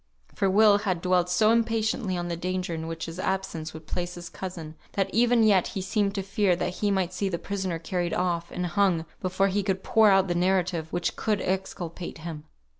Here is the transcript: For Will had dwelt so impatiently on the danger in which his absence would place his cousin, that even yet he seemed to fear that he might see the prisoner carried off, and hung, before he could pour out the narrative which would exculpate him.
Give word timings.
For 0.33 0.49
Will 0.49 0.79
had 0.79 0.99
dwelt 0.99 1.29
so 1.29 1.51
impatiently 1.51 2.17
on 2.17 2.27
the 2.27 2.35
danger 2.35 2.73
in 2.73 2.87
which 2.87 3.05
his 3.05 3.19
absence 3.19 3.71
would 3.71 3.85
place 3.85 4.15
his 4.15 4.29
cousin, 4.29 4.73
that 4.93 5.13
even 5.13 5.43
yet 5.43 5.67
he 5.77 5.81
seemed 5.83 6.15
to 6.15 6.23
fear 6.23 6.55
that 6.55 6.77
he 6.77 6.89
might 6.89 7.13
see 7.13 7.29
the 7.29 7.37
prisoner 7.37 7.77
carried 7.77 8.11
off, 8.15 8.49
and 8.49 8.65
hung, 8.65 9.05
before 9.21 9.49
he 9.49 9.61
could 9.61 9.83
pour 9.83 10.09
out 10.09 10.27
the 10.27 10.33
narrative 10.33 10.91
which 10.91 11.11
would 11.27 11.41
exculpate 11.41 12.17
him. 12.17 12.45